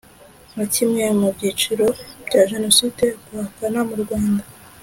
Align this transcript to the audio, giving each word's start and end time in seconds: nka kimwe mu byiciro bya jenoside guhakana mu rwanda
nka 0.53 0.65
kimwe 0.73 1.03
mu 1.19 1.27
byiciro 1.35 1.85
bya 2.27 2.41
jenoside 2.51 3.03
guhakana 3.27 3.79
mu 3.87 3.95
rwanda 4.03 4.43